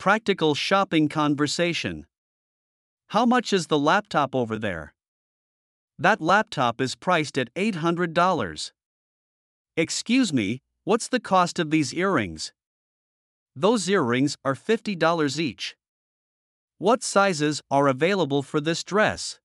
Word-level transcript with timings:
Practical 0.00 0.54
shopping 0.54 1.10
conversation. 1.10 2.06
How 3.08 3.26
much 3.26 3.52
is 3.52 3.66
the 3.66 3.78
laptop 3.78 4.34
over 4.34 4.56
there? 4.56 4.94
That 5.98 6.22
laptop 6.22 6.80
is 6.80 6.94
priced 6.94 7.36
at 7.36 7.52
$800. 7.52 8.72
Excuse 9.76 10.32
me, 10.32 10.62
what's 10.84 11.06
the 11.06 11.20
cost 11.20 11.58
of 11.58 11.70
these 11.70 11.92
earrings? 11.92 12.54
Those 13.54 13.90
earrings 13.90 14.38
are 14.42 14.54
$50 14.54 15.38
each. 15.38 15.76
What 16.78 17.02
sizes 17.02 17.60
are 17.70 17.86
available 17.86 18.42
for 18.42 18.58
this 18.58 18.82
dress? 18.82 19.38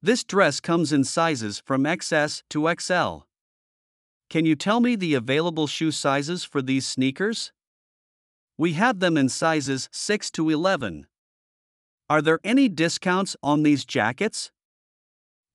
This 0.00 0.22
dress 0.22 0.60
comes 0.60 0.92
in 0.92 1.02
sizes 1.02 1.60
from 1.66 1.82
XS 1.82 2.44
to 2.50 2.72
XL. 2.78 3.24
Can 4.30 4.46
you 4.46 4.54
tell 4.54 4.78
me 4.78 4.94
the 4.94 5.14
available 5.14 5.66
shoe 5.66 5.90
sizes 5.90 6.44
for 6.44 6.62
these 6.62 6.86
sneakers? 6.86 7.50
We 8.58 8.72
have 8.72 8.98
them 8.98 9.16
in 9.16 9.28
sizes 9.28 9.88
6 9.92 10.32
to 10.32 10.50
11. 10.50 11.06
Are 12.10 12.20
there 12.20 12.40
any 12.42 12.68
discounts 12.68 13.36
on 13.40 13.62
these 13.62 13.84
jackets? 13.84 14.50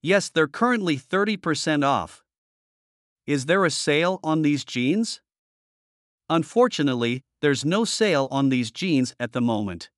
Yes, 0.02 0.30
they're 0.30 0.48
currently 0.48 0.96
30% 0.96 1.84
off. 1.84 2.24
Is 3.26 3.44
there 3.44 3.66
a 3.66 3.70
sale 3.70 4.20
on 4.24 4.40
these 4.40 4.64
jeans? 4.64 5.20
Unfortunately, 6.30 7.22
there's 7.42 7.62
no 7.64 7.84
sale 7.84 8.26
on 8.30 8.48
these 8.48 8.70
jeans 8.70 9.14
at 9.20 9.32
the 9.32 9.40
moment. 9.42 9.90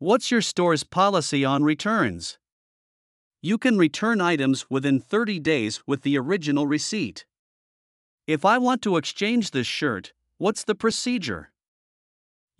What's 0.00 0.32
your 0.32 0.42
store's 0.42 0.82
policy 0.82 1.44
on 1.44 1.62
returns? 1.62 2.38
You 3.40 3.56
can 3.56 3.78
return 3.78 4.20
items 4.20 4.68
within 4.68 4.98
30 4.98 5.38
days 5.38 5.82
with 5.86 6.02
the 6.02 6.18
original 6.18 6.66
receipt. 6.66 7.24
If 8.26 8.44
I 8.44 8.58
want 8.58 8.82
to 8.82 8.96
exchange 8.96 9.52
this 9.52 9.66
shirt, 9.68 10.12
what's 10.38 10.64
the 10.64 10.74
procedure? 10.74 11.49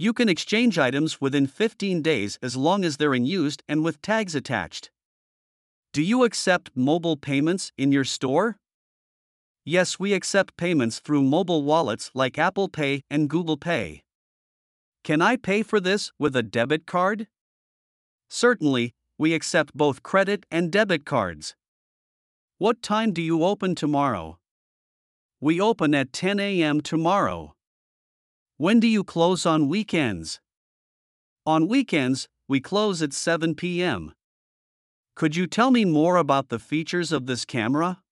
You 0.00 0.14
can 0.14 0.30
exchange 0.30 0.78
items 0.78 1.20
within 1.20 1.46
15 1.46 2.00
days 2.00 2.38
as 2.42 2.56
long 2.56 2.86
as 2.86 2.96
they're 2.96 3.12
in 3.12 3.26
use 3.26 3.58
and 3.68 3.84
with 3.84 4.00
tags 4.00 4.34
attached. 4.34 4.90
Do 5.92 6.00
you 6.00 6.24
accept 6.24 6.70
mobile 6.74 7.18
payments 7.18 7.70
in 7.76 7.92
your 7.92 8.04
store? 8.04 8.56
Yes, 9.62 9.98
we 9.98 10.14
accept 10.14 10.56
payments 10.56 11.00
through 11.00 11.24
mobile 11.24 11.64
wallets 11.64 12.10
like 12.14 12.38
Apple 12.38 12.70
Pay 12.70 13.02
and 13.10 13.28
Google 13.28 13.58
Pay. 13.58 14.02
Can 15.04 15.20
I 15.20 15.36
pay 15.36 15.62
for 15.62 15.80
this 15.80 16.12
with 16.18 16.34
a 16.34 16.42
debit 16.42 16.86
card? 16.86 17.26
Certainly, 18.30 18.94
we 19.18 19.34
accept 19.34 19.76
both 19.76 20.02
credit 20.02 20.46
and 20.50 20.72
debit 20.72 21.04
cards. 21.04 21.56
What 22.56 22.80
time 22.80 23.12
do 23.12 23.20
you 23.20 23.44
open 23.44 23.74
tomorrow? 23.74 24.38
We 25.42 25.60
open 25.60 25.94
at 25.94 26.14
10 26.14 26.40
a.m. 26.40 26.80
tomorrow. 26.80 27.54
When 28.60 28.78
do 28.78 28.86
you 28.86 29.04
close 29.04 29.46
on 29.46 29.70
weekends? 29.70 30.38
On 31.46 31.66
weekends, 31.66 32.28
we 32.46 32.60
close 32.60 33.00
at 33.00 33.14
7 33.14 33.54
p.m. 33.54 34.12
Could 35.16 35.34
you 35.34 35.46
tell 35.46 35.70
me 35.70 35.86
more 35.86 36.16
about 36.16 36.50
the 36.50 36.58
features 36.58 37.10
of 37.10 37.24
this 37.24 37.46
camera? 37.46 38.02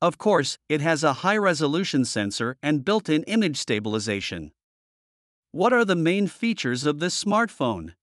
Of 0.00 0.16
course, 0.16 0.58
it 0.68 0.80
has 0.80 1.02
a 1.02 1.24
high 1.24 1.36
resolution 1.36 2.04
sensor 2.04 2.56
and 2.62 2.84
built 2.84 3.08
in 3.08 3.24
image 3.24 3.56
stabilization. 3.56 4.52
What 5.50 5.72
are 5.72 5.84
the 5.84 5.96
main 5.96 6.28
features 6.28 6.86
of 6.86 7.00
this 7.00 7.24
smartphone? 7.24 7.94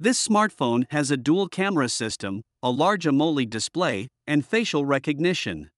This 0.00 0.26
smartphone 0.26 0.86
has 0.90 1.10
a 1.10 1.18
dual 1.18 1.46
camera 1.46 1.90
system, 1.90 2.40
a 2.62 2.70
large 2.70 3.04
AMOLED 3.04 3.50
display, 3.50 4.08
and 4.26 4.46
facial 4.46 4.86
recognition. 4.86 5.70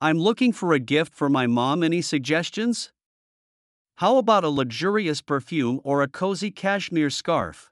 I'm 0.00 0.16
looking 0.16 0.54
for 0.54 0.72
a 0.72 0.78
gift 0.78 1.14
for 1.14 1.28
my 1.28 1.46
mom. 1.46 1.82
Any 1.82 2.00
suggestions? 2.00 2.90
How 4.02 4.16
about 4.16 4.42
a 4.42 4.48
luxurious 4.48 5.22
perfume 5.22 5.80
or 5.84 6.02
a 6.02 6.08
cozy 6.08 6.50
cashmere 6.50 7.08
scarf? 7.08 7.70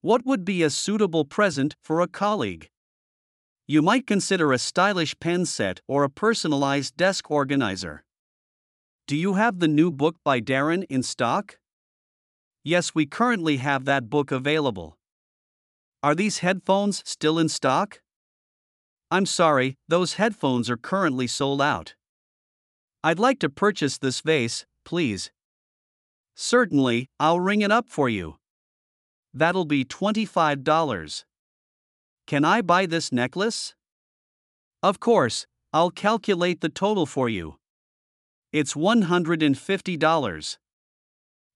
What 0.00 0.24
would 0.24 0.42
be 0.42 0.62
a 0.62 0.70
suitable 0.70 1.26
present 1.26 1.76
for 1.82 2.00
a 2.00 2.08
colleague? 2.08 2.70
You 3.66 3.82
might 3.82 4.06
consider 4.06 4.54
a 4.54 4.58
stylish 4.58 5.14
pen 5.20 5.44
set 5.44 5.82
or 5.86 6.02
a 6.02 6.08
personalized 6.08 6.96
desk 6.96 7.30
organizer. 7.30 8.04
Do 9.06 9.18
you 9.18 9.34
have 9.34 9.58
the 9.58 9.68
new 9.68 9.90
book 9.90 10.16
by 10.24 10.40
Darren 10.40 10.86
in 10.88 11.02
stock? 11.02 11.58
Yes, 12.64 12.94
we 12.94 13.04
currently 13.04 13.58
have 13.58 13.84
that 13.84 14.08
book 14.08 14.32
available. 14.32 14.96
Are 16.02 16.14
these 16.14 16.38
headphones 16.38 17.02
still 17.04 17.38
in 17.38 17.50
stock? 17.50 18.00
I'm 19.10 19.26
sorry, 19.26 19.76
those 19.88 20.14
headphones 20.14 20.70
are 20.70 20.78
currently 20.78 21.26
sold 21.26 21.60
out. 21.60 21.96
I'd 23.04 23.18
like 23.18 23.38
to 23.40 23.50
purchase 23.50 23.98
this 23.98 24.22
vase, 24.22 24.64
please. 24.88 25.30
Certainly, 26.34 27.10
I'll 27.20 27.40
ring 27.40 27.60
it 27.60 27.70
up 27.70 27.90
for 27.90 28.08
you. 28.08 28.36
That'll 29.34 29.66
be 29.66 29.84
$25. 29.84 31.24
Can 32.26 32.42
I 32.42 32.62
buy 32.62 32.86
this 32.86 33.12
necklace? 33.12 33.74
Of 34.82 34.98
course, 34.98 35.46
I'll 35.74 35.90
calculate 35.90 36.62
the 36.62 36.70
total 36.70 37.04
for 37.04 37.28
you. 37.28 37.56
It's 38.50 38.72
$150. 38.72 40.56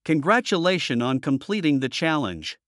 Congratulations 0.05 1.03
on 1.03 1.21
completing 1.21 1.81
the 1.81 1.89
challenge. 1.89 2.59